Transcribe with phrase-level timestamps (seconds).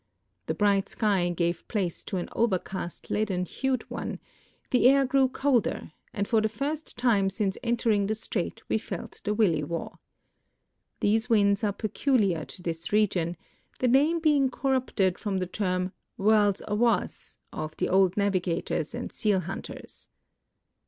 [0.47, 4.17] 'J'he bright sky gave place to an overcast leaden hued one,
[4.71, 9.21] the air grew colder, and for the first time since enU^ring the strait we felt
[9.23, 9.95] the williwaw.
[11.01, 13.37] These winds are peculiar to this region,
[13.77, 19.41] the name being corrupted from the term "whirl awas" of the old navigators and seal
[19.41, 20.09] hunters.